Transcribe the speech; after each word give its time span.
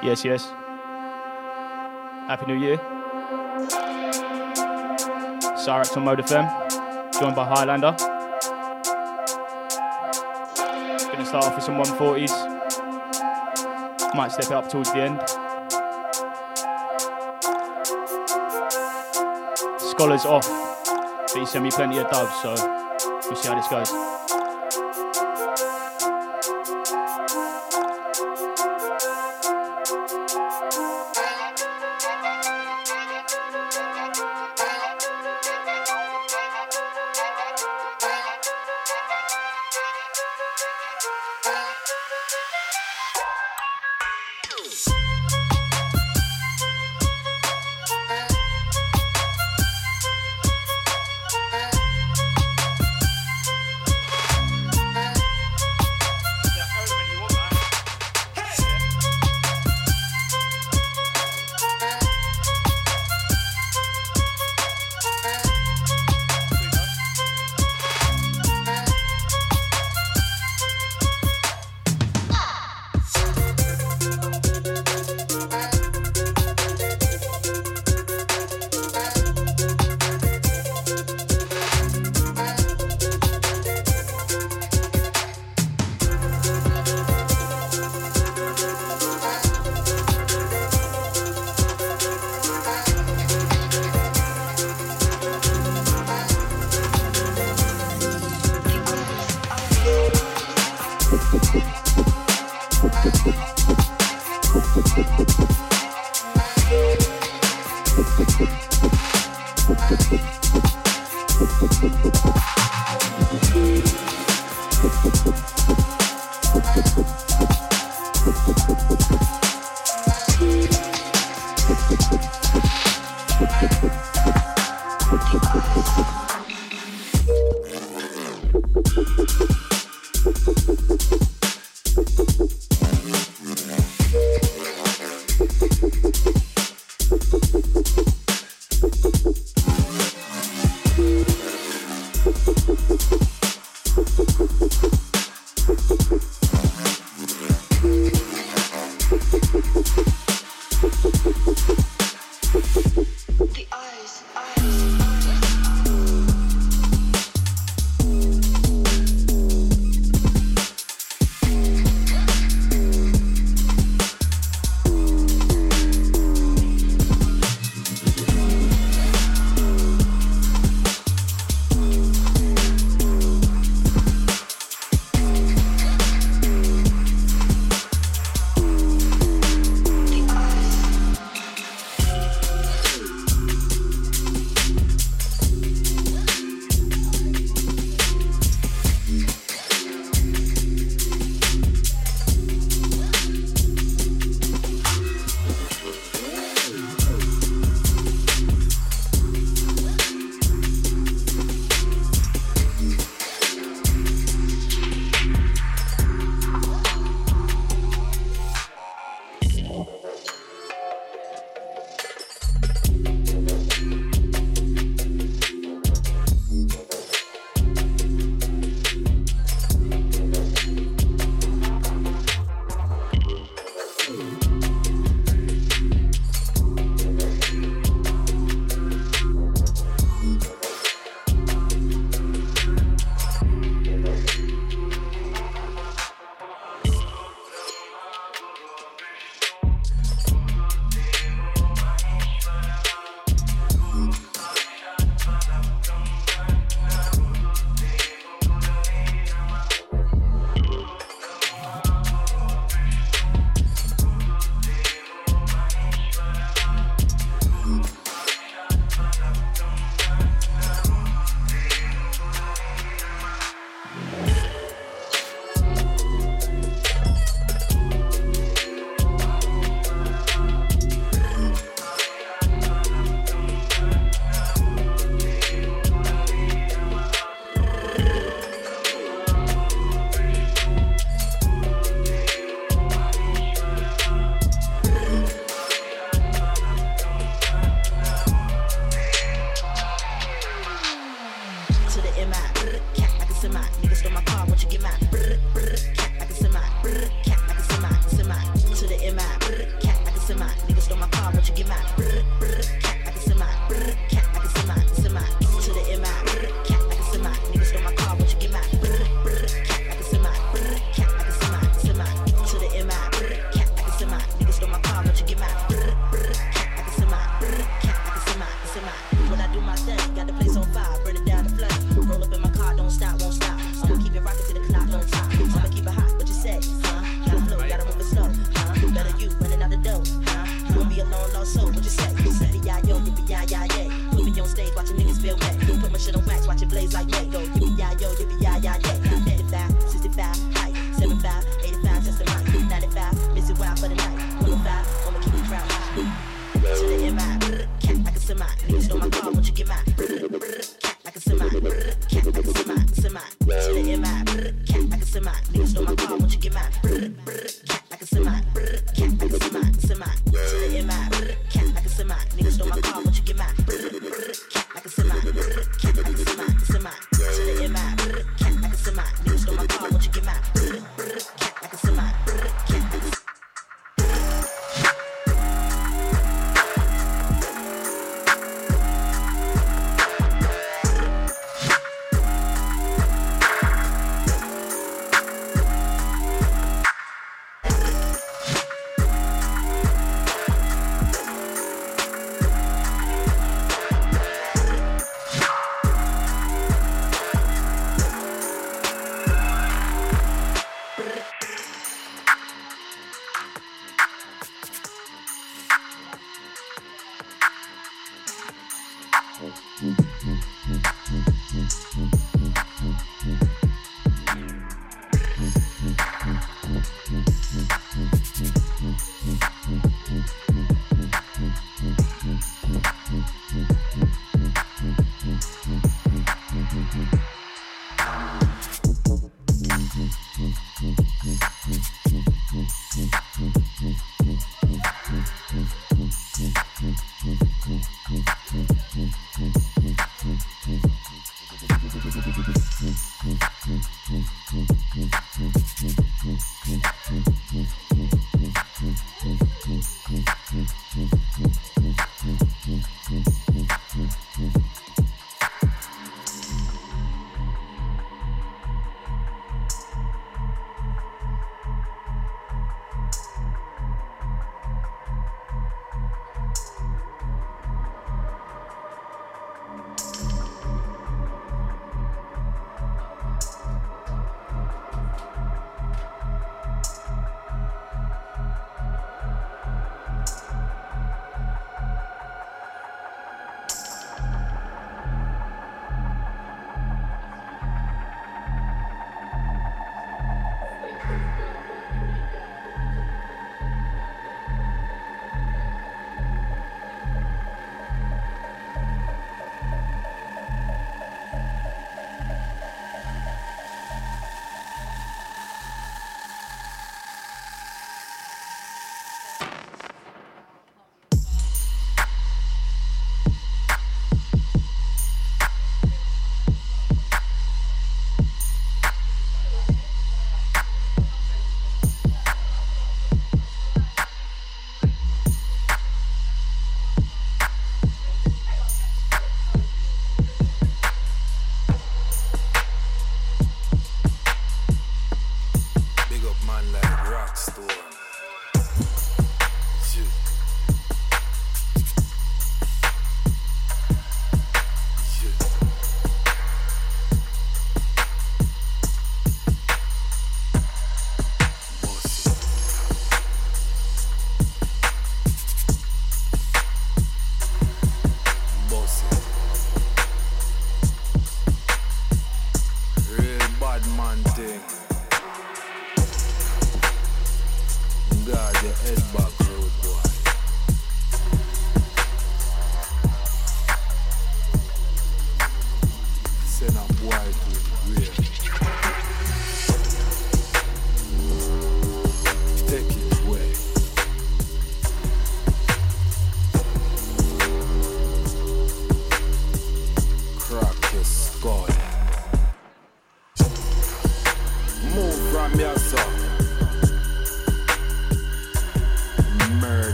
Yes, 0.00 0.24
yes. 0.24 0.52
Happy 2.28 2.46
New 2.46 2.54
Year. 2.54 2.78
Cyrax 5.56 5.96
on 5.96 6.04
Mode 6.04 6.20
FM, 6.20 6.46
joined 7.18 7.34
by 7.34 7.44
Highlander. 7.44 7.96
Gonna 11.10 11.26
start 11.26 11.44
off 11.46 11.56
with 11.56 11.64
some 11.64 11.74
140s. 11.82 12.32
Might 14.14 14.30
step 14.30 14.44
it 14.44 14.52
up 14.52 14.68
towards 14.70 14.92
the 14.92 15.00
end. 15.00 15.47
Scholars 19.98 20.26
off, 20.26 20.46
but 20.46 21.40
he 21.40 21.44
sent 21.44 21.64
me 21.64 21.72
plenty 21.72 21.98
of 21.98 22.08
dubs, 22.08 22.32
so 22.40 22.50
we'll 23.28 23.34
see 23.34 23.48
how 23.48 23.56
this 23.56 23.66
goes. 23.66 24.07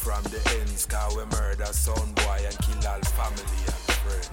from 0.00 0.22
the 0.24 0.40
ends, 0.58 0.86
cause 0.86 1.14
we 1.14 1.24
murder 1.36 1.66
son 1.66 2.12
boy 2.14 2.40
and 2.42 2.56
kill 2.64 2.88
all 2.88 3.00
family 3.12 3.60
and 3.68 3.80
friends. 4.00 4.30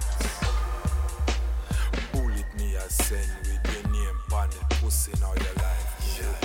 Bullet 2.10 2.48
me 2.56 2.74
a 2.74 2.88
send 2.88 3.28
with 3.44 3.60
your 3.74 3.92
name 3.92 4.18
on 4.32 4.48
it, 4.48 4.64
pussy 4.80 5.12
all 5.22 5.36
your 5.36 5.56
life. 5.60 5.88
Yeah. 6.16 6.36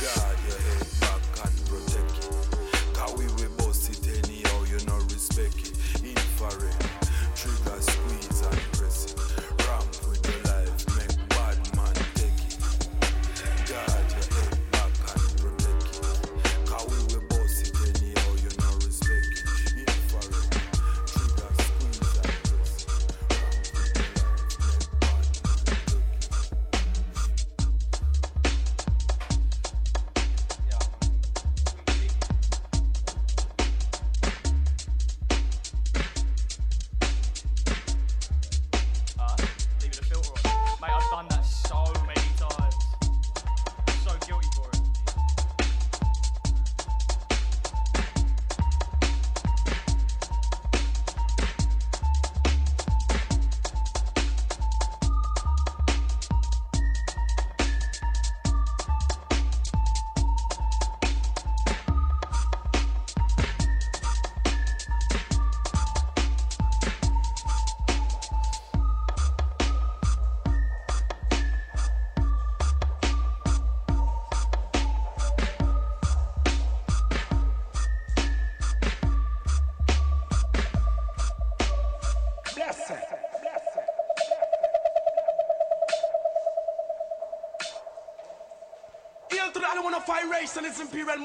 Guard 0.00 0.38
your 0.48 0.58
head 0.66 0.86
back 1.00 1.22
and 1.44 1.56
protect 1.68 2.16
it. 2.24 2.94
Cause 2.94 3.12
we 3.18 3.26
will 3.26 3.52
bust 3.58 3.90
it 3.92 4.24
anyhow, 4.24 4.64
you 4.64 4.78
no 4.86 4.96
respect 5.12 5.60
it. 5.60 5.76
Infrared. 6.02 6.85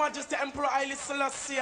Majesty 0.02 0.36
Emperor 0.36 0.66
Haile 0.66 0.96
Selassie. 0.96 1.62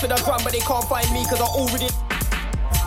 For 0.00 0.08
the 0.08 0.16
gram, 0.24 0.40
but 0.42 0.52
they 0.56 0.64
can't 0.64 0.84
find 0.88 1.04
me 1.12 1.28
cause 1.28 1.44
I 1.44 1.44
already. 1.44 1.92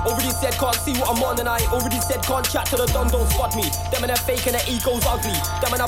Already 0.04 0.34
said 0.36 0.52
can't 0.60 0.76
see 0.76 0.98
what 1.00 1.16
I'm 1.16 1.24
on 1.24 1.40
and 1.40 1.48
I 1.48 1.64
already 1.72 2.02
said 2.02 2.20
can't 2.26 2.44
chat 2.44 2.66
to 2.74 2.76
the 2.76 2.88
done 2.92 3.08
don't 3.08 3.30
spot 3.30 3.56
me. 3.56 3.70
Them 3.94 4.04
and 4.04 4.10
their 4.10 4.20
fake 4.20 4.50
and 4.50 4.58
their 4.58 4.66
ego's 4.68 5.06
ugly. 5.06 5.38
Them 5.62 5.72
and 5.78 5.86
I 5.86 5.88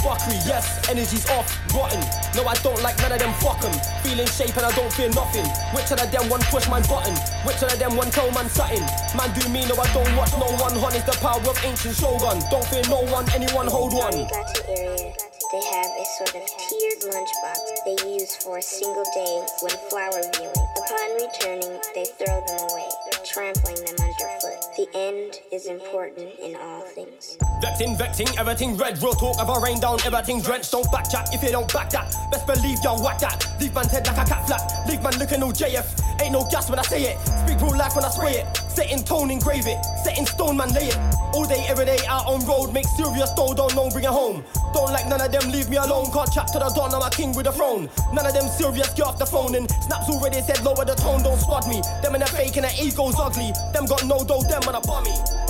fuckery, 0.00 0.38
yes, 0.46 0.88
energy's 0.88 1.28
off, 1.28 1.50
rotten. 1.74 2.00
No, 2.38 2.46
I 2.46 2.54
don't 2.62 2.80
like 2.80 2.96
none 3.02 3.12
of 3.12 3.18
them, 3.18 3.34
fuck. 3.42 3.60
Feeling 4.00 4.30
shape 4.30 4.56
and 4.56 4.64
I 4.64 4.72
don't 4.72 4.92
feel 4.94 5.10
nothing. 5.10 5.44
Which 5.74 5.90
one 5.90 6.00
of 6.00 6.08
them 6.08 6.30
one 6.30 6.40
push 6.48 6.70
my 6.70 6.80
button? 6.86 7.12
Which 7.44 7.60
one 7.60 7.74
of 7.74 7.78
them 7.78 7.96
one 7.98 8.10
tell 8.14 8.30
man 8.32 8.48
something? 8.48 8.86
Man 9.18 9.28
do 9.34 9.44
me, 9.50 9.66
no, 9.66 9.74
I 9.74 9.90
don't 9.92 10.08
watch 10.16 10.32
no 10.38 10.48
one. 10.56 10.78
Hun 10.78 10.94
the 10.94 11.18
power 11.20 11.42
of 11.42 11.58
ancient 11.66 11.98
shogun. 11.98 12.38
Don't 12.48 12.64
fear 12.70 12.86
no 12.88 13.02
one, 13.10 13.26
anyone 13.34 13.66
hold 13.66 13.92
one. 13.92 14.30
For 18.48 18.56
a 18.56 18.62
single 18.62 19.04
day 19.14 19.46
when 19.60 19.76
flower 19.90 20.22
viewing. 20.32 20.68
Upon 20.78 21.08
returning, 21.20 21.78
they 21.94 22.06
throw 22.06 22.40
them 22.46 22.70
away, 22.70 22.88
trampling 23.22 23.74
them 23.74 23.94
underfoot. 24.00 24.64
The 24.74 24.88
end 24.94 25.40
is 25.52 25.66
important 25.66 26.38
in 26.38 26.56
all 26.56 26.80
things. 26.80 27.36
Vexing, 27.60 27.96
vexing, 27.96 28.28
everything 28.38 28.76
red. 28.76 29.02
Real 29.02 29.12
talk 29.14 29.36
ever 29.40 29.58
rain 29.60 29.80
down, 29.80 29.98
everything 30.04 30.40
drenched. 30.40 30.70
Don't 30.70 30.90
back 30.92 31.10
chat 31.10 31.28
if 31.32 31.42
you 31.42 31.50
don't 31.50 31.72
back 31.72 31.90
that. 31.90 32.14
Best 32.30 32.46
believe 32.46 32.78
y'all 32.84 33.02
whack 33.02 33.18
that. 33.18 33.46
Leave 33.60 33.74
man's 33.74 33.90
head 33.90 34.06
like 34.06 34.18
a 34.18 34.24
cat 34.24 34.46
flap. 34.46 34.62
Leave 34.86 35.02
man 35.02 35.18
looking 35.18 35.42
all 35.42 35.52
JF. 35.52 36.22
Ain't 36.22 36.32
no 36.32 36.46
gas 36.50 36.70
when 36.70 36.78
I 36.78 36.82
say 36.82 37.02
it. 37.02 37.18
Speak 37.42 37.60
real 37.60 37.76
life 37.76 37.96
when 37.96 38.04
I 38.04 38.10
spray 38.10 38.32
it. 38.42 38.56
Set 38.70 38.92
in 38.92 39.02
tone, 39.02 39.30
engrave 39.30 39.66
it. 39.66 39.84
Set 40.04 40.18
in 40.18 40.26
stone, 40.26 40.56
man, 40.56 40.72
lay 40.72 40.86
it. 40.86 40.98
All 41.34 41.46
day, 41.46 41.64
every 41.68 41.84
day, 41.84 41.98
out 42.06 42.26
on 42.26 42.46
road. 42.46 42.72
Make 42.72 42.86
serious 42.86 43.30
dough, 43.34 43.54
don't 43.54 43.74
know, 43.74 43.90
bring 43.90 44.04
it 44.04 44.10
home. 44.10 44.44
Don't 44.72 44.92
like 44.92 45.08
none 45.08 45.20
of 45.20 45.32
them, 45.32 45.50
leave 45.50 45.68
me 45.68 45.78
alone. 45.78 46.10
Can't 46.12 46.30
chat 46.32 46.48
to 46.48 46.58
the 46.58 46.70
dawn, 46.70 46.94
I'm 46.94 47.02
a 47.02 47.10
king 47.10 47.34
with 47.34 47.46
a 47.46 47.52
throne. 47.52 47.90
None 48.12 48.26
of 48.26 48.34
them 48.34 48.48
serious, 48.48 48.94
get 48.94 49.06
off 49.06 49.18
the 49.18 49.26
phone. 49.26 49.54
And 49.56 49.68
snaps 49.82 50.08
already 50.08 50.42
said 50.42 50.62
lower 50.62 50.84
the 50.84 50.94
tone, 50.94 51.22
don't 51.22 51.38
squad 51.38 51.66
me. 51.66 51.82
Them 52.02 52.14
in 52.14 52.22
a 52.22 52.26
fake 52.26 52.56
and 52.56 52.64
their 52.64 52.76
ego's 52.80 53.18
ugly. 53.18 53.50
Them 53.72 53.86
got 53.86 54.04
no 54.06 54.22
dough, 54.22 54.42
them 54.42 54.62
on 54.68 54.76
a 54.76 54.80
bummy. 54.80 55.47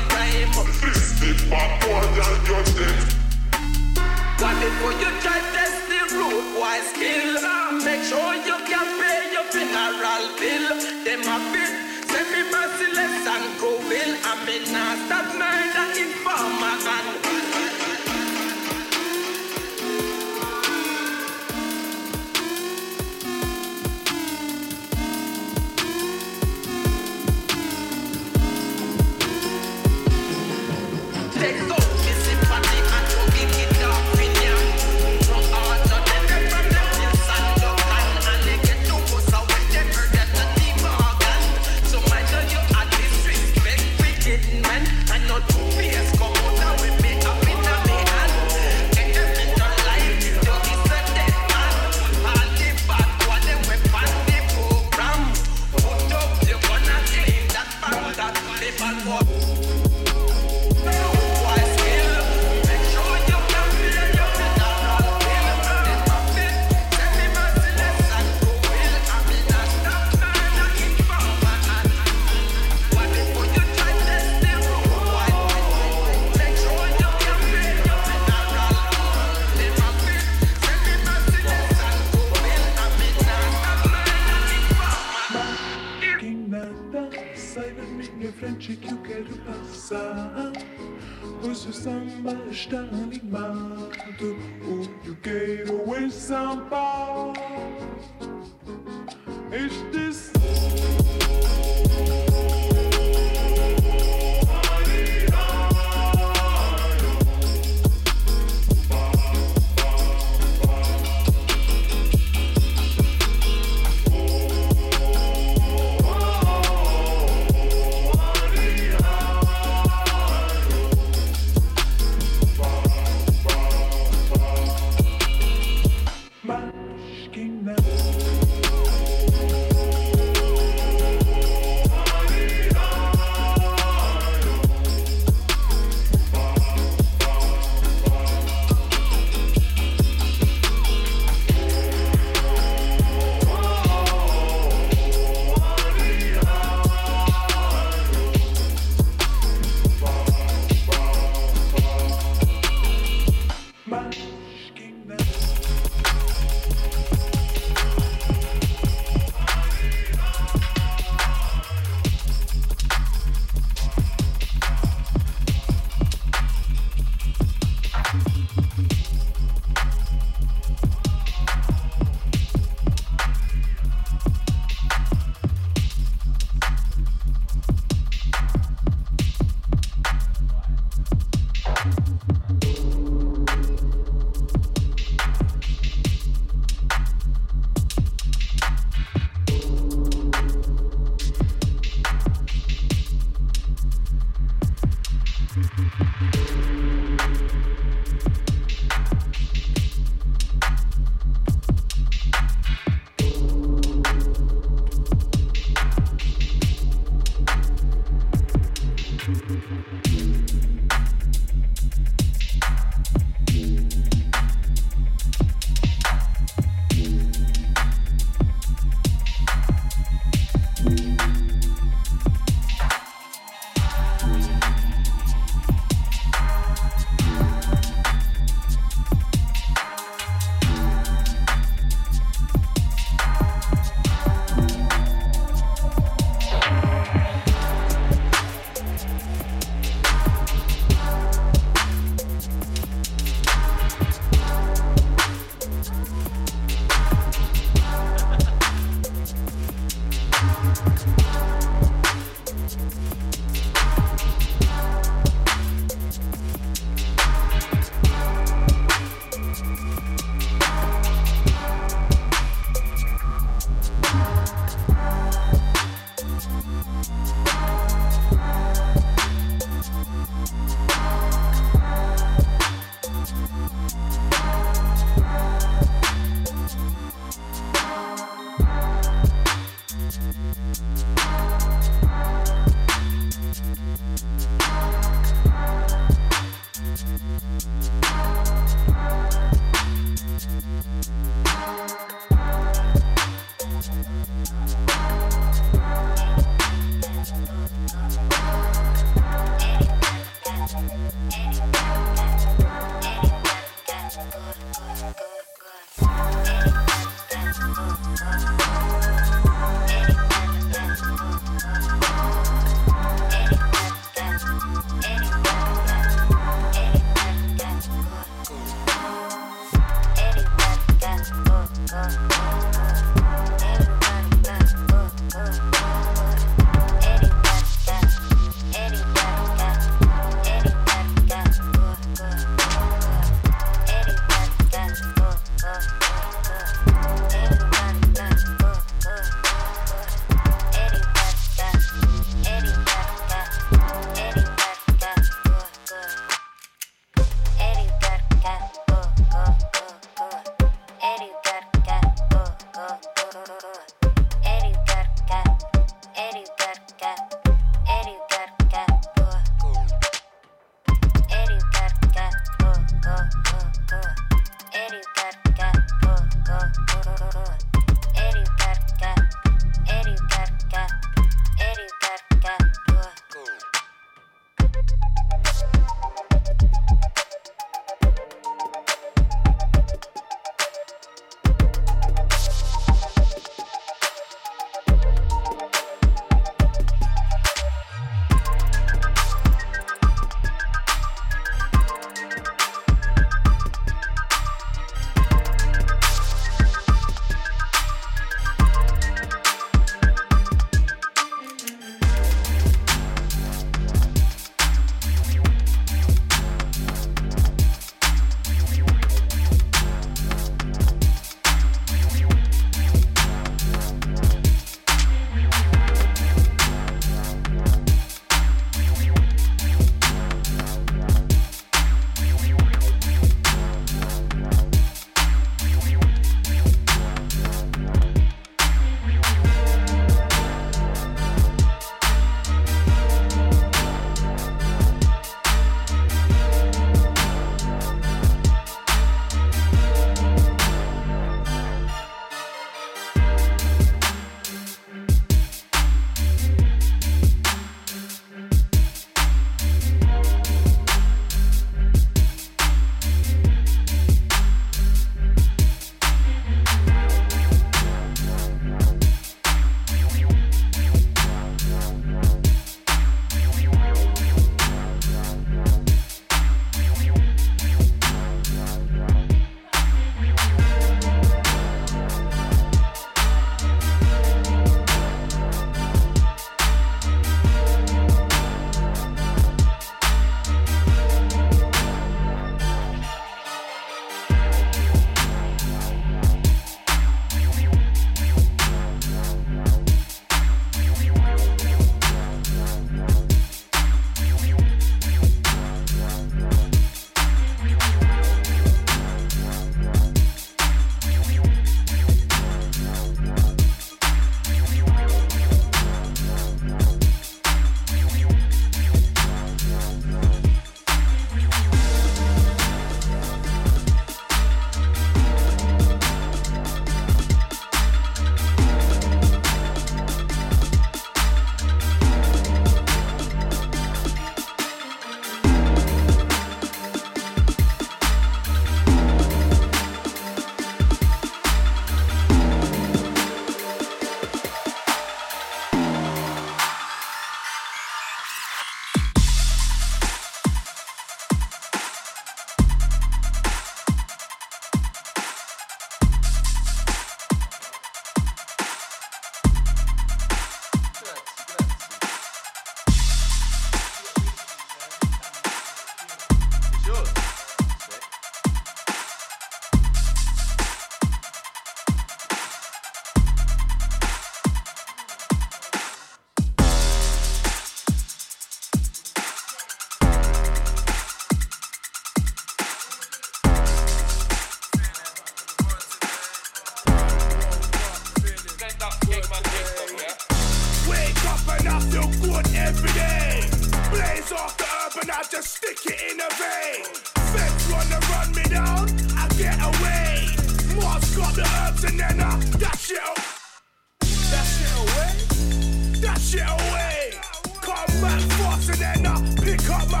That 596.00 596.18
shit 596.20 596.42
away. 596.42 597.12
Come 597.60 598.04
and 598.04 598.78
then 598.78 599.06
I 599.06 599.34
pick 599.44 599.68
up 599.70 599.90
my. 599.90 600.00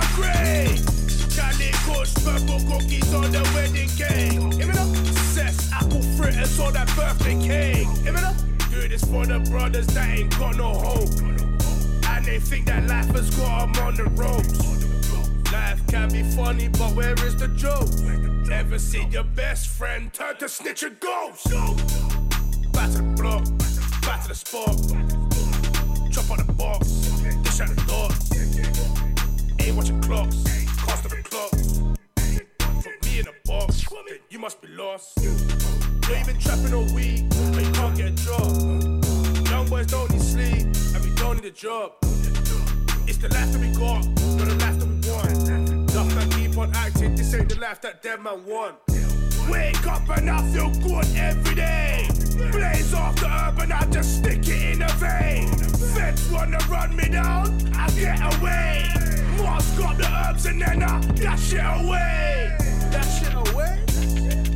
Candy 1.36 1.70
purple 2.24 2.60
cookies 2.68 3.14
on 3.14 3.30
the 3.30 3.42
wedding 3.54 3.88
cake. 3.96 4.40
Cess, 5.34 5.72
apple 5.72 6.02
fritters 6.16 6.58
on 6.60 6.72
that 6.72 6.88
birthday 6.96 7.38
cake. 7.46 7.86
For 9.10 9.26
the 9.26 9.40
brothers 9.50 9.88
that 9.88 10.08
ain't 10.08 10.38
got 10.38 10.56
no 10.56 10.72
hope. 10.72 11.10
And 12.06 12.24
they 12.24 12.38
think 12.38 12.66
that 12.66 12.86
life 12.86 13.08
has 13.08 13.36
on 13.40 13.96
the 13.96 14.04
ropes. 14.14 15.52
Life 15.52 15.84
can 15.88 16.10
be 16.12 16.22
funny, 16.22 16.68
but 16.68 16.94
where 16.94 17.14
is 17.26 17.34
the 17.34 17.48
joke? 17.48 17.88
Ever 18.52 18.78
see 18.78 19.04
your 19.10 19.24
best 19.24 19.66
friend 19.66 20.12
turn 20.12 20.36
to 20.36 20.48
snitch 20.48 20.84
ghost? 21.00 21.50
Back 22.72 22.92
to 22.92 22.98
the 22.98 23.14
block, 23.16 23.44
back 24.02 24.22
to 24.22 24.28
the 24.28 24.34
spot. 24.34 25.29
Chop 26.10 26.28
on 26.30 26.38
the 26.38 26.52
box, 26.54 26.88
dish 26.88 27.60
out 27.60 27.68
the 27.68 27.76
door. 27.86 28.08
Ain't 29.60 29.76
watching 29.76 30.00
clocks, 30.02 30.42
cost 30.78 31.04
of 31.04 31.12
the 31.12 31.22
clocks. 31.22 31.78
Put 32.82 33.04
me 33.04 33.20
in 33.20 33.28
a 33.28 33.32
box, 33.46 33.86
you 34.28 34.40
must 34.40 34.60
be 34.60 34.66
lost. 34.68 35.20
You're 35.22 36.18
even 36.18 36.36
trapping 36.38 36.74
on 36.74 36.92
weed, 36.92 37.28
but 37.52 37.64
you 37.64 37.70
can't 37.70 37.96
get 37.96 38.06
a 38.06 38.10
job. 38.10 39.04
Young 39.46 39.68
boys 39.68 39.86
don't 39.86 40.10
need 40.10 40.20
sleep, 40.20 40.66
and 40.94 41.04
we 41.04 41.14
don't 41.14 41.36
need 41.36 41.44
a 41.44 41.52
job. 41.52 41.92
It's 43.06 43.18
the 43.18 43.28
life 43.28 43.52
that 43.52 43.60
we 43.60 43.68
got, 43.68 44.04
not 44.36 44.48
the 44.48 44.56
life 44.58 44.78
that 44.80 44.88
we 44.88 44.98
want. 45.10 45.48
Enough 45.90 46.14
man 46.16 46.30
keep 46.30 46.58
on 46.58 46.74
acting, 46.74 47.14
this 47.14 47.32
ain't 47.34 47.48
the 47.48 47.60
life 47.60 47.80
that 47.82 48.02
them 48.02 48.24
man 48.24 48.44
want. 48.46 48.74
Wake 49.50 49.86
up 49.86 50.08
and 50.16 50.30
I 50.30 50.42
feel 50.52 50.70
good 50.70 51.06
every 51.16 51.54
day. 51.54 52.08
Blaze 52.52 52.94
off 52.94 53.16
the 53.16 53.28
herb 53.28 53.58
and 53.58 53.72
I 53.72 53.84
just 53.86 54.18
stick 54.18 54.46
it 54.46 54.74
in 54.74 54.82
a 54.82 54.88
vein. 54.94 55.48
Feds 55.94 56.30
wanna 56.30 56.58
run 56.68 56.94
me 56.94 57.08
down, 57.08 57.72
I 57.74 57.88
get 57.90 58.20
away. 58.36 58.86
Mars 59.38 59.68
got 59.78 59.98
the 59.98 60.06
herbs 60.06 60.46
and 60.46 60.60
then 60.62 60.82
I 60.82 61.00
dash 61.14 61.52
it 61.52 61.58
away. 61.58 62.56
Dash 62.92 63.22
it 63.22 63.34
away, 63.34 63.78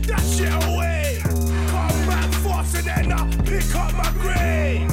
dash 0.07 0.41
it 0.41 0.55
away. 0.65 1.19
Come 1.23 2.07
back 2.07 2.31
fast 2.45 2.77
and 2.77 2.87
then 2.87 3.13
I 3.13 3.27
pick 3.43 3.75
up 3.75 3.93
my 3.95 4.11
grade. 4.23 4.89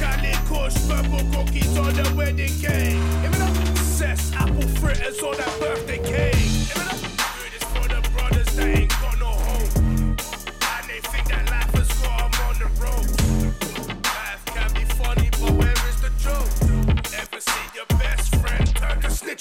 Cali 0.00 0.32
Kush, 0.48 0.76
purple 0.88 1.24
cookies 1.32 1.76
on 1.76 1.92
the 1.94 2.14
wedding 2.16 2.56
cake. 2.58 2.98
The 3.22 3.76
cess, 3.76 4.32
apple 4.32 4.68
fritters 4.80 5.22
on 5.22 5.36
that 5.36 5.60
birthday 5.60 5.98
cake. 5.98 6.31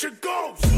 Turn 0.02 0.18
to 0.20 0.71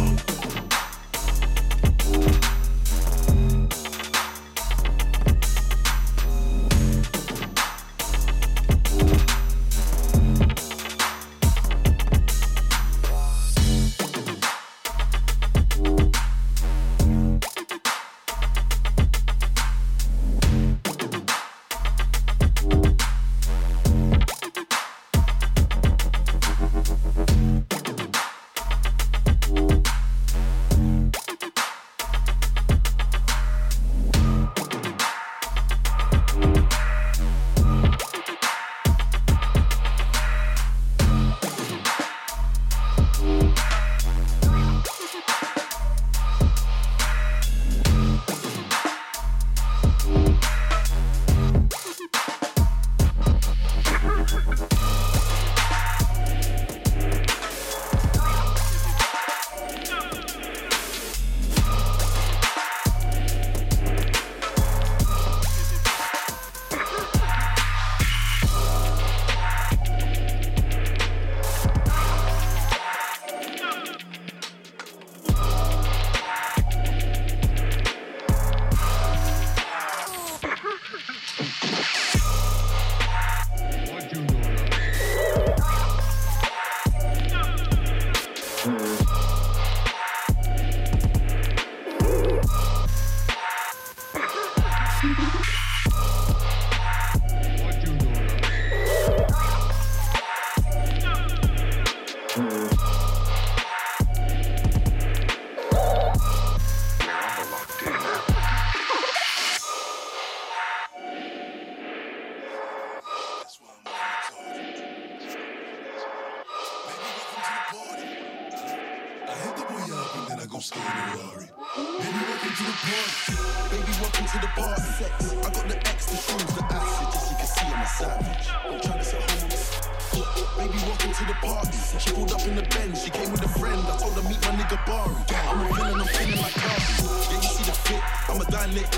her 134.15 134.29
meet 134.29 134.41
my 134.41 134.51
nigga 134.57 134.77
Bari. 134.85 135.15
I'm 135.49 135.61
a 135.61 135.73
villain, 135.73 136.01
I'm 136.01 136.07
feeling 136.07 136.41
like 136.41 136.53
Cardi. 136.53 136.83
Yeah, 137.29 137.41
you 137.41 137.49
see 137.49 137.63
the 137.63 137.71
fit, 137.71 138.01
I'm 138.29 138.41
a 138.41 138.45
dialect. 138.45 138.93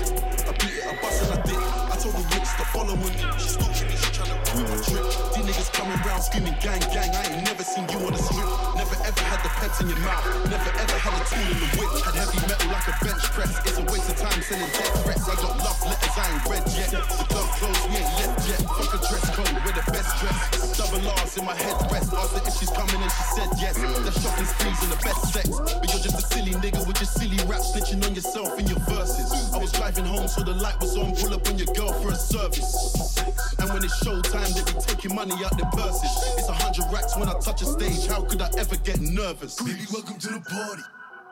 I 0.46 0.52
beat 0.62 0.78
it, 0.78 0.86
I 0.86 0.94
bust 1.02 1.22
and 1.26 1.32
I 1.34 1.42
dip. 1.42 1.58
I 1.58 1.96
told 1.98 2.14
the 2.14 2.24
witch 2.30 2.50
to 2.56 2.64
follow 2.70 2.96
me. 2.96 3.10
She 3.36 3.48
stalking 3.52 3.88
me, 3.90 3.96
she 3.98 4.10
tryna 4.14 4.38
ruin 4.54 4.70
my 4.70 4.78
trip. 4.86 5.04
These 5.34 5.44
niggas 5.44 5.70
coming 5.74 5.98
round 6.06 6.22
screaming 6.22 6.56
gang, 6.62 6.80
gang. 6.94 7.10
I 7.10 7.22
ain't 7.26 7.44
never 7.44 7.64
seen 7.66 7.84
you 7.90 7.98
on 8.06 8.14
a 8.14 8.20
strip. 8.22 8.48
Never 8.78 8.96
ever 9.02 9.22
had 9.26 9.40
the 9.42 9.50
peps 9.58 9.80
in 9.82 9.90
your 9.90 9.98
mouth. 10.06 10.24
Never 10.46 10.70
ever 10.78 10.98
had 11.02 11.14
a 11.18 11.22
tool 11.26 11.42
in 11.42 11.58
the 11.58 11.68
whip. 11.74 11.90
Had 12.06 12.14
heavy 12.14 12.40
metal 12.46 12.70
like 12.70 12.86
a 12.86 12.94
bench 13.02 13.24
press. 13.34 13.52
It's 13.66 13.78
a 13.78 13.84
waste 13.90 14.08
of 14.08 14.16
time 14.16 14.40
selling 14.40 14.70
death 14.70 14.94
threats. 15.02 15.26
I 15.26 15.34
got 15.42 15.54
love 15.58 15.78
letters, 15.82 16.16
I 16.16 16.24
ain't 16.30 16.44
read 16.46 16.64
yet. 16.78 16.90
The 16.94 17.26
club 17.26 17.48
closed, 17.58 17.84
we 17.90 17.98
ain't 17.98 18.12
left 18.22 18.40
yet. 18.46 18.62
Fuck 18.62 18.94
a 18.94 18.98
dress 19.10 19.26
code, 19.34 19.56
we're 19.66 19.76
the 19.76 19.86
best 19.90 20.10
dress. 20.22 20.38
Double 20.78 21.02
R's 21.02 21.34
in 21.36 21.44
my 21.44 21.56
head 21.58 21.76
rest. 21.90 22.14
Asked 22.14 22.38
her 22.38 22.42
if 22.46 22.54
she's 22.56 22.70
coming 22.70 23.00
and 23.02 23.12
she 23.12 23.24
said 23.34 23.50
yes. 23.58 23.74
The 23.76 24.12
shopping 24.22 24.46
sprees 24.46 24.80
and 24.86 24.92
the 24.94 25.00
best 25.02 25.20
sex. 25.34 25.50
But 25.50 25.88
you're 25.90 26.04
just 26.06 26.16
a 26.16 26.24
silly 26.30 26.54
nigga 26.62 26.86
with 26.86 26.96
your 27.02 27.10
silly 27.10 27.36
rap 27.50 27.60
snitching 27.60 28.00
on 28.06 28.14
yourself 28.14 28.54
in 28.58 28.66
your 28.70 28.80
services. 29.16 29.54
I 29.54 29.58
was 29.58 29.72
driving 29.72 30.04
home, 30.04 30.28
so 30.28 30.42
the 30.42 30.54
light 30.54 30.78
was 30.80 30.96
on. 30.96 31.14
Pull 31.16 31.34
up 31.34 31.46
on 31.48 31.58
your 31.58 31.72
girl 31.74 31.92
for 32.00 32.10
a 32.12 32.16
service. 32.16 33.18
And 33.58 33.68
when 33.70 33.84
it's 33.84 34.04
showtime, 34.04 34.52
they 34.54 34.72
be 34.72 34.80
taking 34.80 35.14
money 35.14 35.34
out 35.44 35.56
their 35.56 35.70
purses. 35.72 36.10
It's 36.38 36.48
a 36.48 36.52
hundred 36.52 36.84
racks 36.92 37.16
when 37.16 37.28
I 37.28 37.38
touch 37.40 37.62
a 37.62 37.66
stage. 37.66 38.06
How 38.06 38.22
could 38.22 38.40
I 38.40 38.50
ever 38.58 38.76
get 38.76 39.00
nervous? 39.00 39.60
Greedy, 39.60 39.86
welcome 39.92 40.18
to 40.18 40.28
the 40.28 40.40
party. 40.40 40.82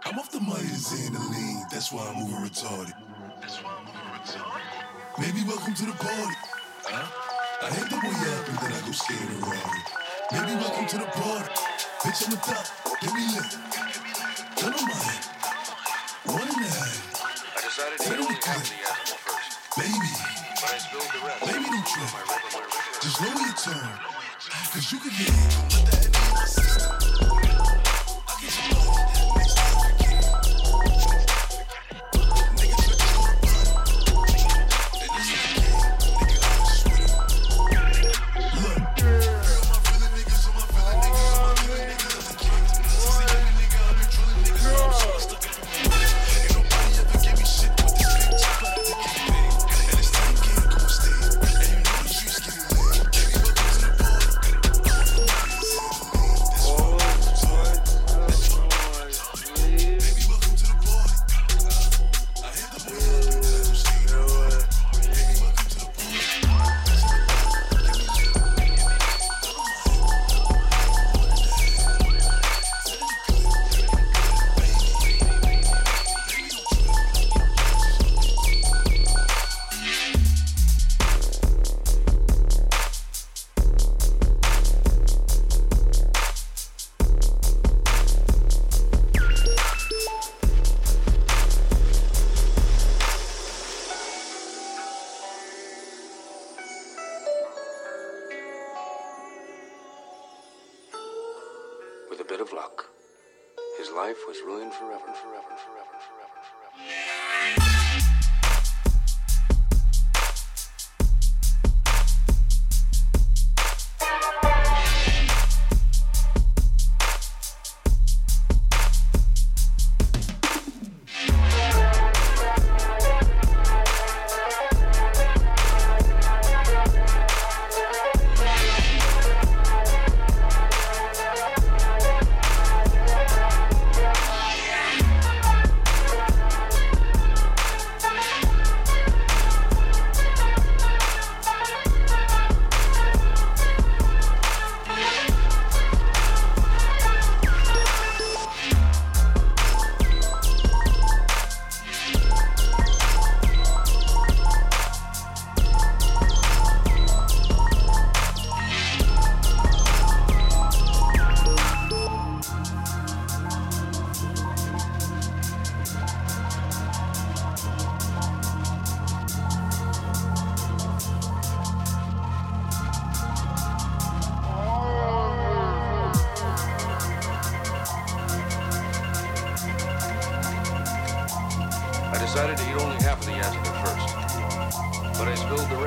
I'm 0.04 0.18
off 0.18 0.30
the 0.30 0.40
Myers 0.40 0.92
and 0.92 1.14
the 1.14 1.20
lean. 1.20 1.64
That's 1.70 1.92
why 1.92 2.06
I'm 2.06 2.22
moving 2.22 2.36
retarded. 2.44 2.92
That's 3.40 3.56
why 3.62 3.72
I'm 3.72 3.84
moving 3.86 4.08
retarded. 4.12 5.18
Maybe 5.18 5.46
welcome 5.48 5.74
to 5.74 5.86
the 5.86 5.92
party. 5.92 6.36
Huh? 6.84 7.08
I 7.62 7.70
hate 7.70 7.88
the 7.88 7.96
boy 7.96 8.12
you 8.12 8.32
act, 8.34 8.60
then 8.60 8.72
I 8.72 8.80
go 8.84 8.92
skate 8.92 9.16
around. 9.40 9.84
Maybe 10.32 10.60
welcome 10.60 10.86
to 10.86 10.98
the 10.98 11.06
party. 11.06 11.52
Bitch, 12.02 12.26
I'm 12.26 12.32
a 12.32 12.36
top. 12.36 13.00
Give 13.00 13.14
me 13.14 13.24
lit. 13.32 13.50
Turn 14.56 14.74
on 14.74 14.84
my 14.84 14.94
head. 14.94 15.24
One 16.26 16.42
and 16.42 16.66
a 16.66 16.68
half. 16.68 17.03
Baby. 17.76 17.90
Baby, 21.44 21.64
don't 21.72 21.86
trip. 21.86 22.10
Just 23.02 23.20
know 23.20 23.26
your 23.26 23.54
turn. 23.56 23.98
Cause 24.72 24.92
you 24.92 24.98
can 25.00 25.10
get 25.10 25.88
it. 25.88 25.93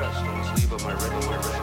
Don't 0.08 0.56
sleep 0.56 0.80
my 0.82 0.94
regular 0.94 1.57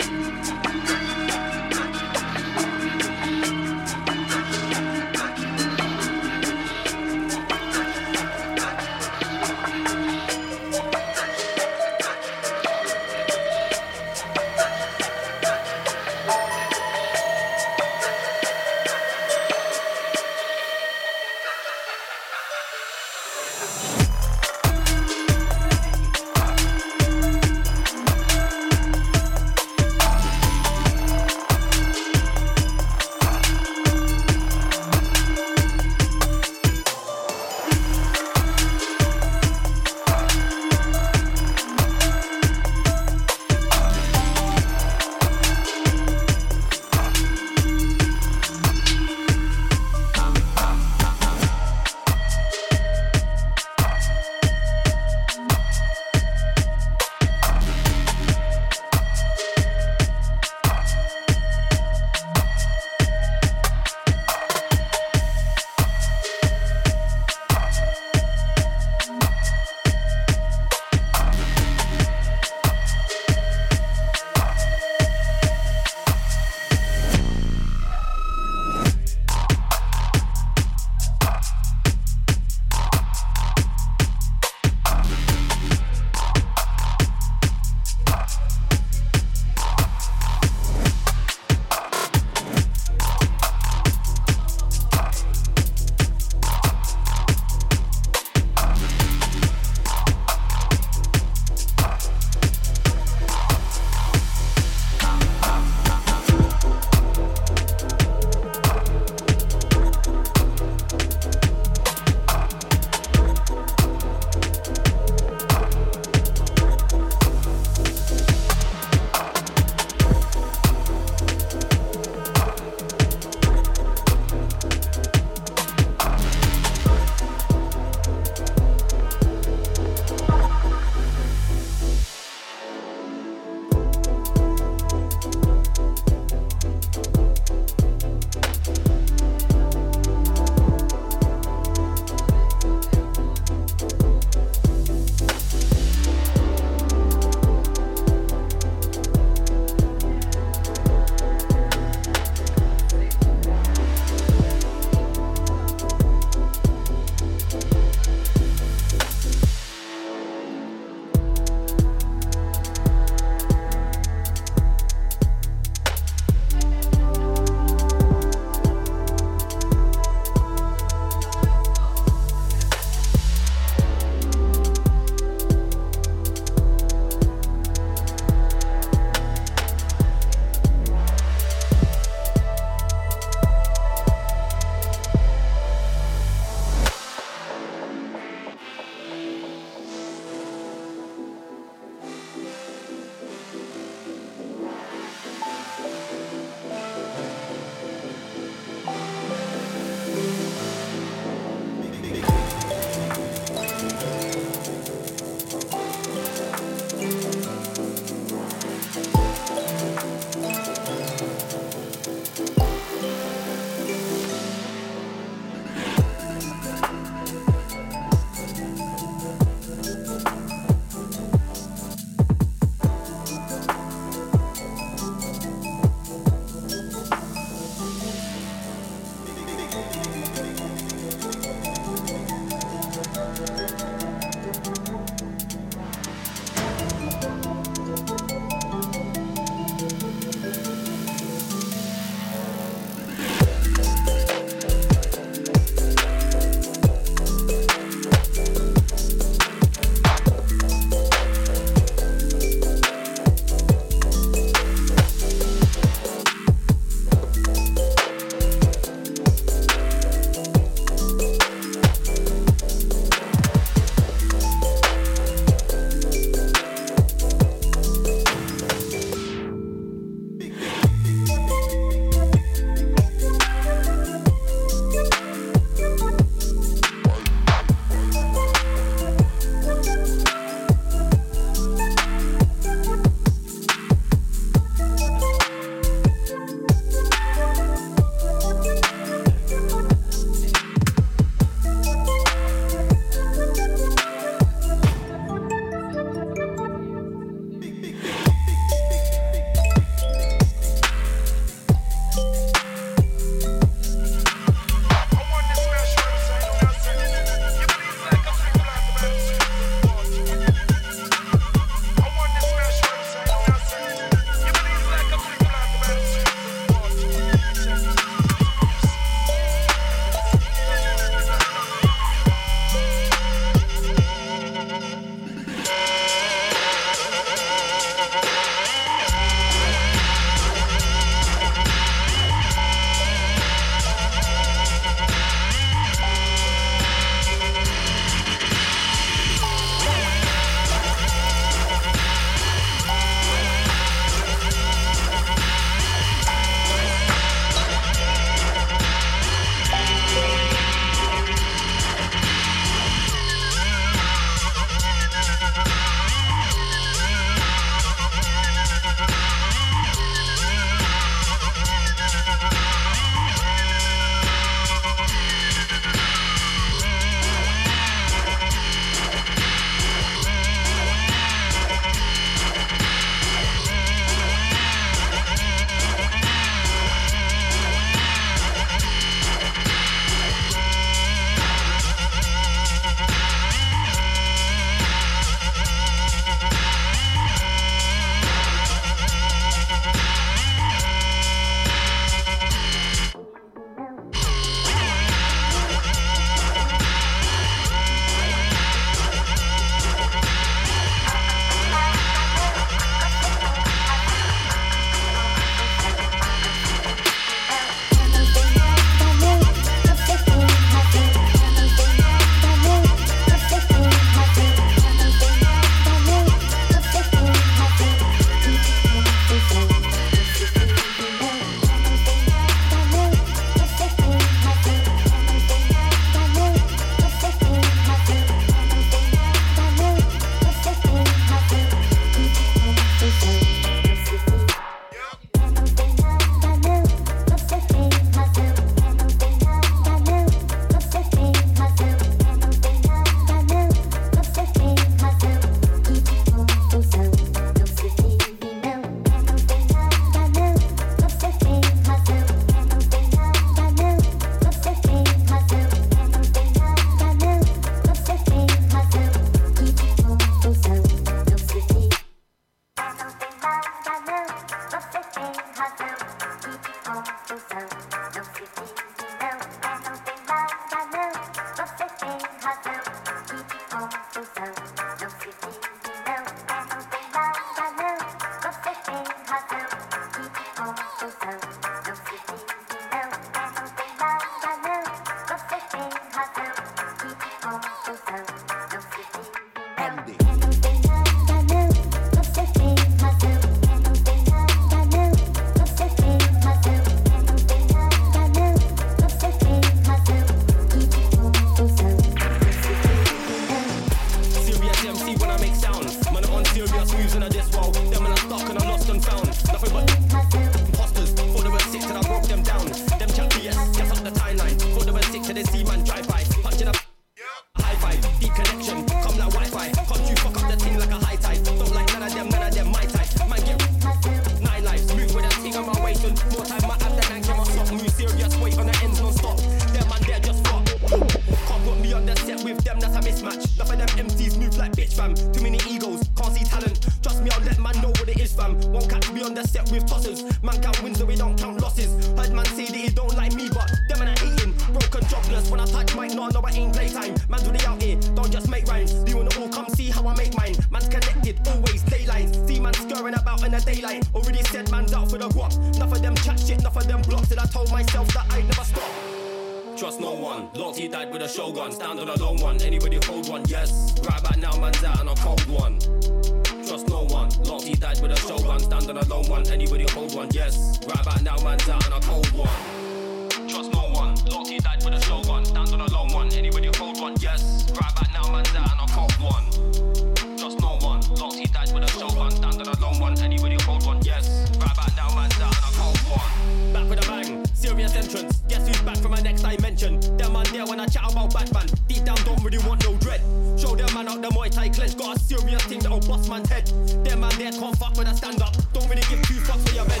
serious 595.26 595.64
thing 595.64 595.80
that'll 595.80 596.00
bust 596.00 596.30
man's 596.30 596.48
head. 596.48 596.66
Them 597.04 597.20
man 597.20 597.34
there 597.38 597.50
can't 597.50 597.76
fuck 597.76 597.96
when 597.96 598.06
I 598.06 598.14
stand 598.14 598.40
up. 598.42 598.54
Don't 598.72 598.88
really 598.88 599.02
give 599.10 599.20
two 599.26 599.34
fucks 599.42 599.68
for 599.68 599.74
your 599.74 599.84
bed. 599.86 600.00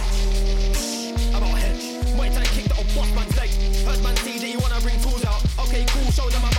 About 1.34 1.58
head. 1.58 1.76
Muay 2.14 2.32
Thai 2.32 2.44
kick 2.54 2.66
that'll 2.66 2.84
bust 2.94 3.12
man's 3.14 3.36
leg. 3.36 3.50
Heard 3.86 4.02
man 4.02 4.16
say 4.22 4.38
that 4.38 4.48
you 4.48 4.58
wanna 4.60 4.80
bring 4.80 5.00
tools 5.00 5.24
out. 5.24 5.42
Okay, 5.66 5.84
cool, 5.88 6.10
show 6.12 6.30
them 6.30 6.42
I'm 6.44 6.55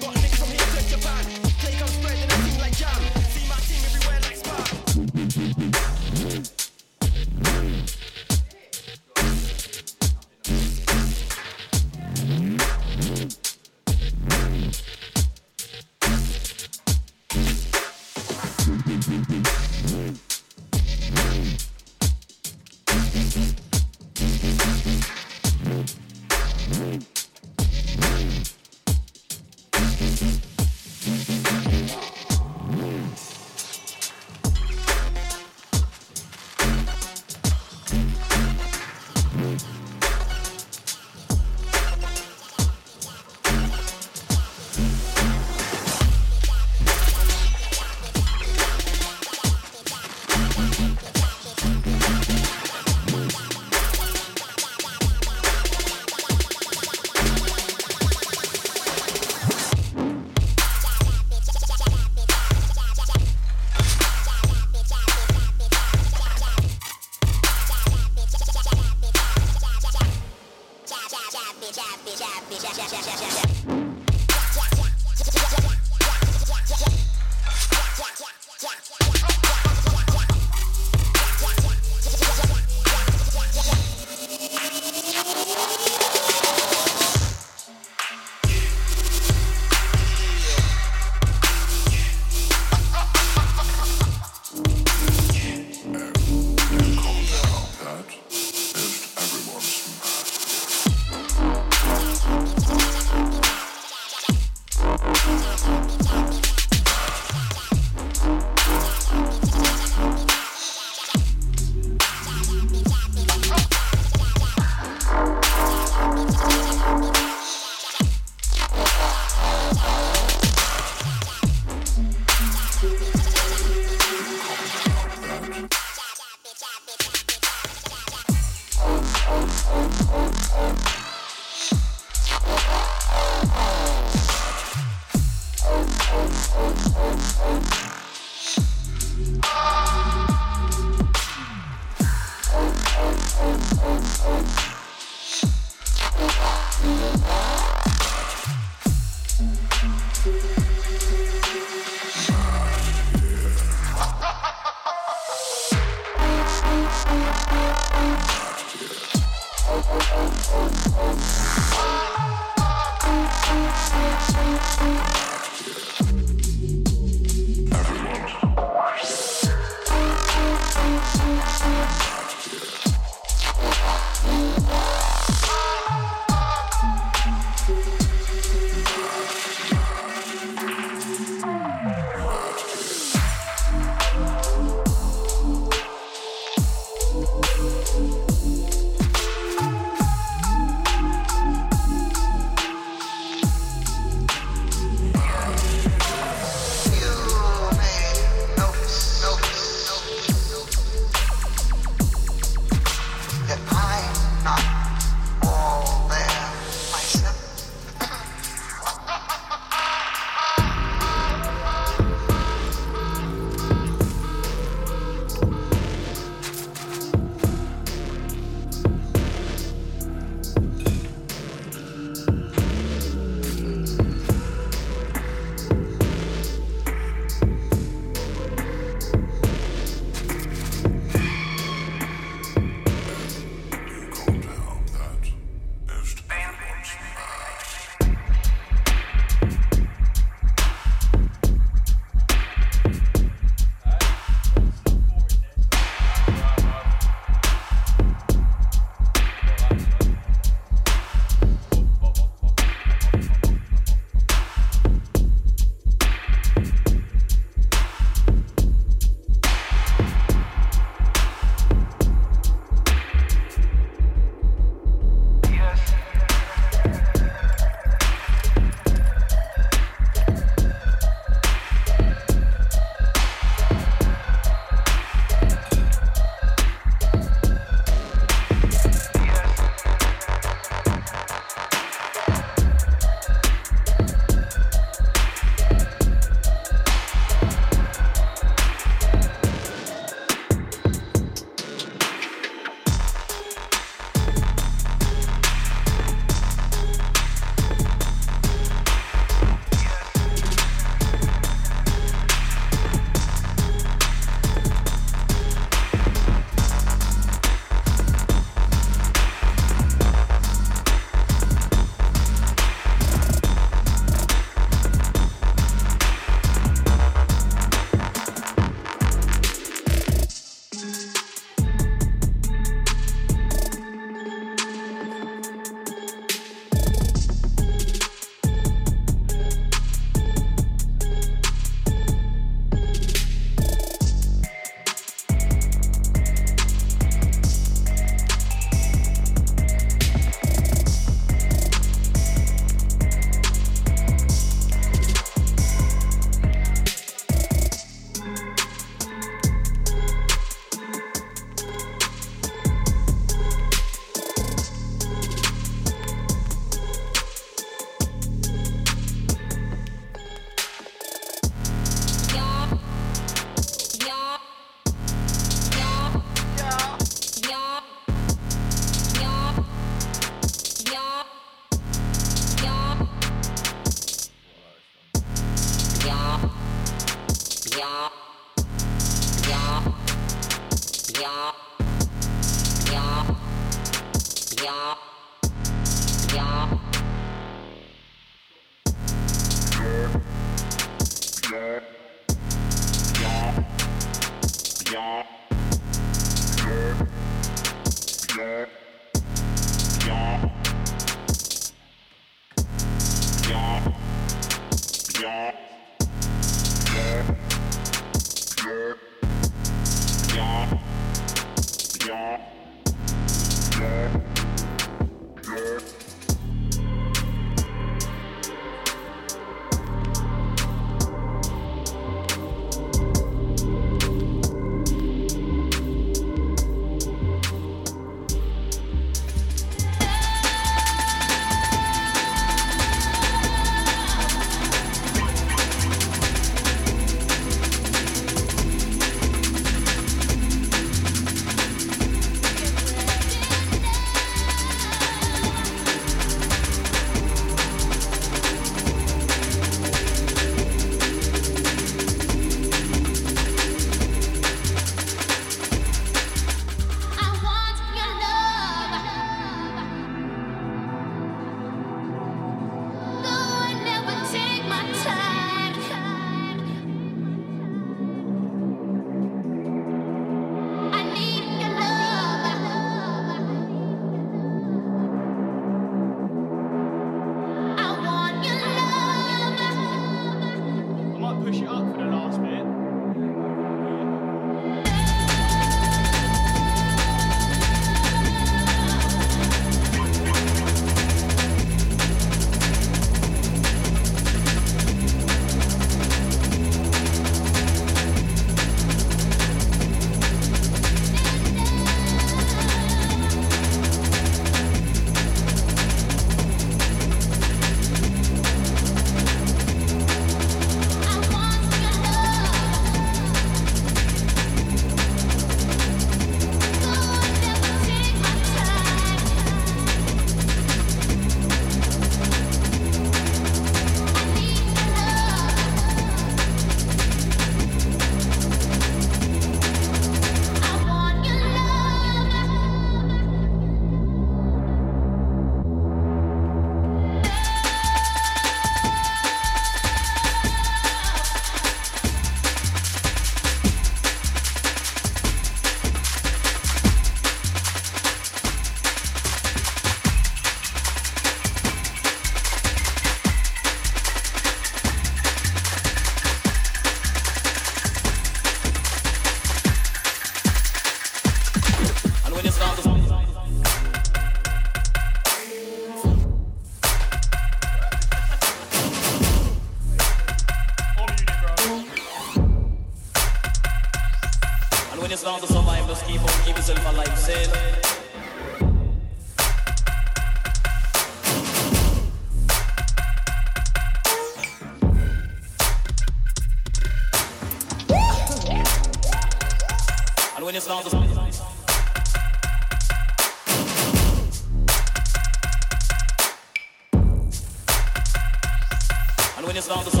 And 599.73 599.85
when 599.85 600.00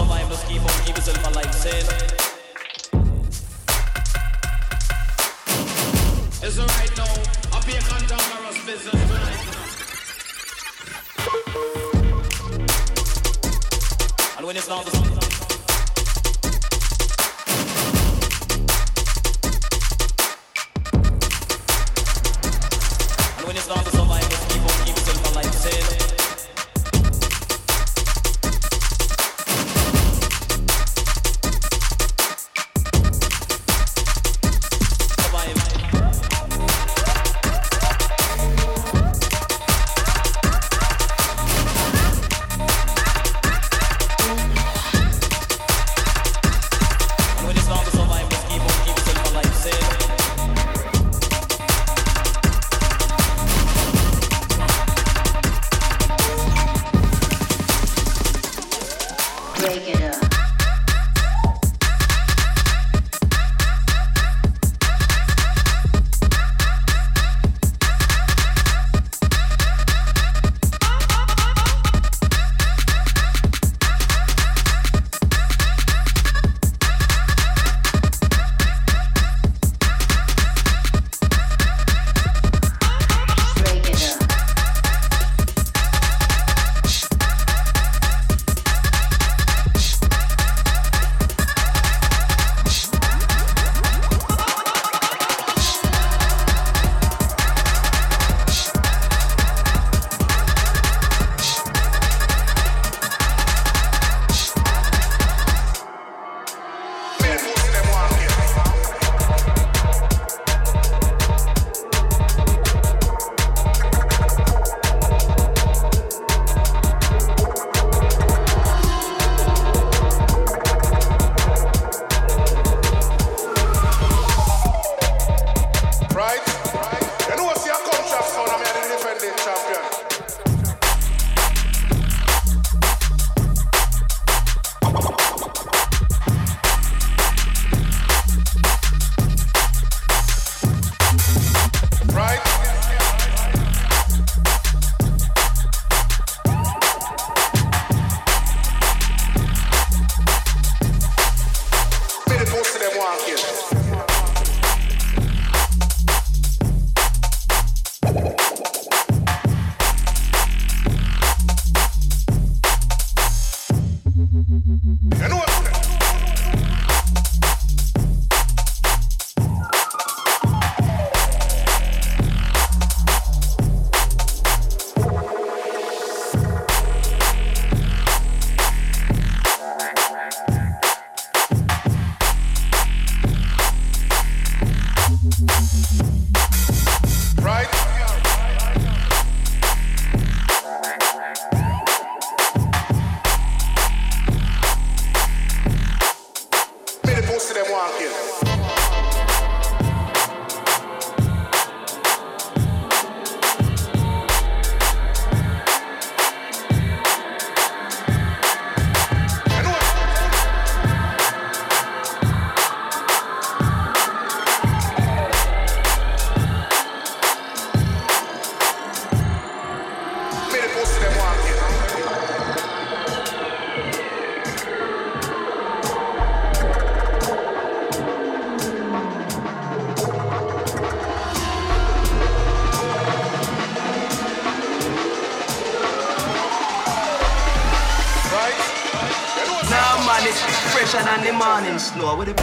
logo 242.01 242.25
depois. 242.25 242.40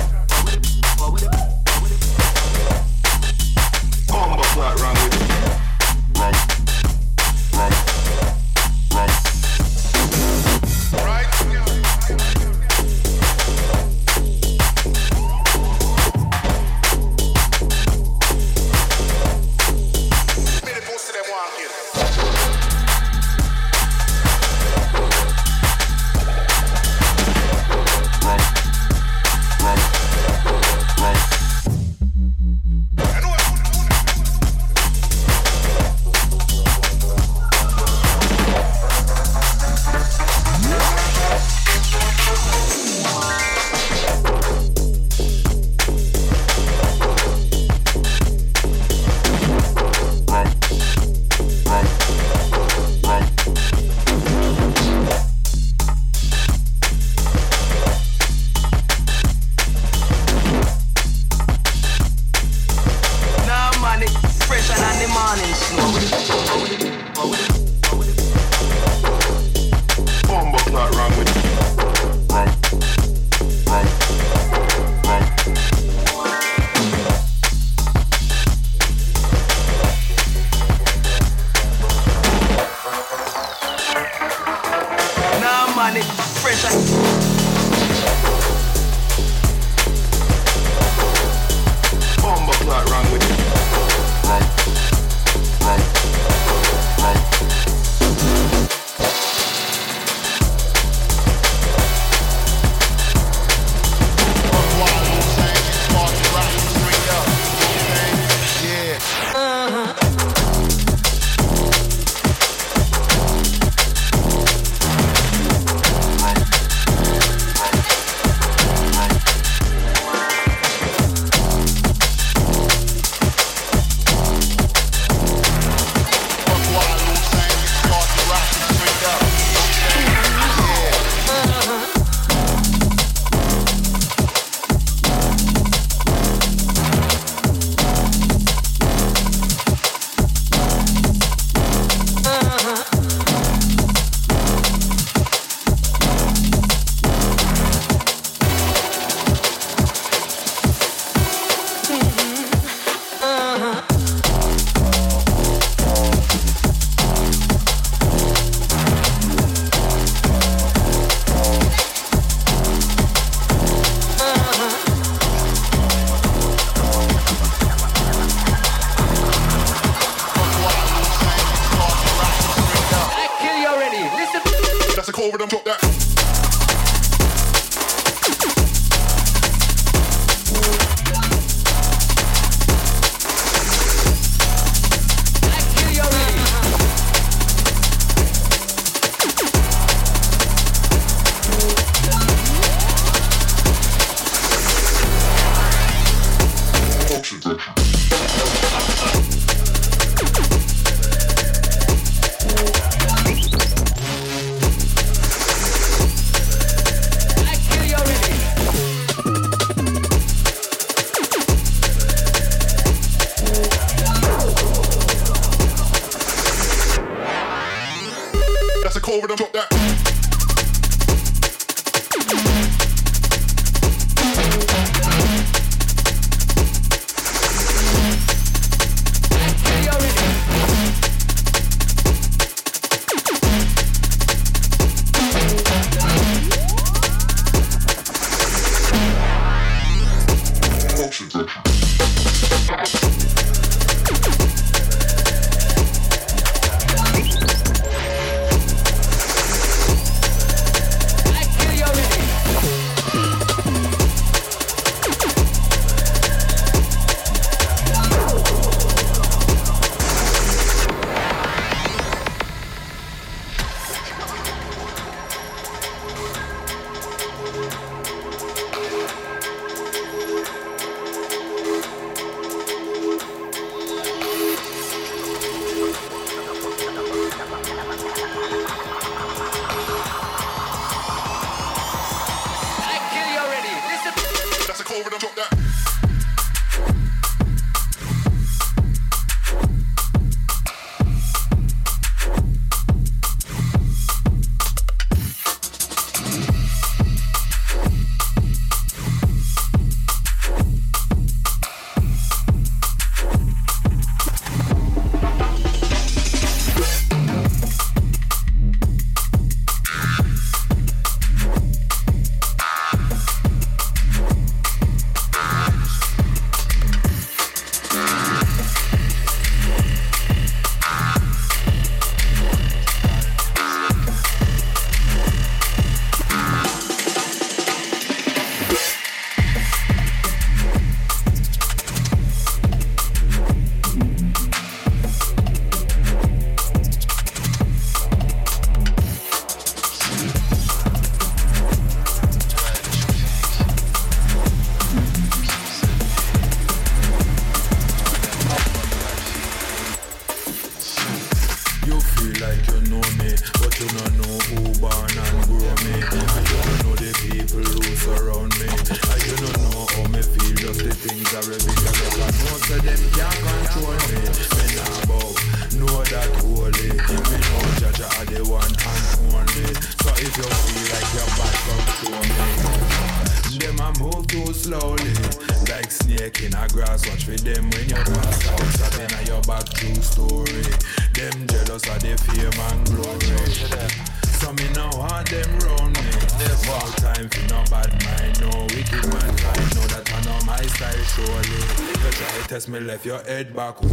head 393.38 393.54
back 393.54 393.87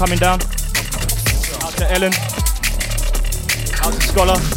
coming 0.00 0.18
down. 0.18 0.40
Out 1.60 1.74
to 1.76 1.92
Ellen. 1.92 2.14
Out 3.84 3.92
to 3.92 4.00
Scholar. 4.00 4.49